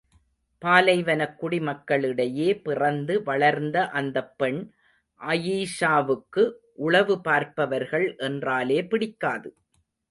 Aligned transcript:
பாலைவனக் 0.61 1.35
குடிமக்களிடையே 1.41 2.61
பிறந்து 2.61 3.23
வளர்ந்த 3.23 3.89
அந்தப் 3.89 4.37
பெண் 4.37 4.59
அயீஷாவுக்கு, 5.19 6.51
உளவு 6.79 7.21
பார்ப்பவர்கள் 7.21 8.15
என்றாலே 8.17 8.85
பிடிக்காது. 8.85 9.49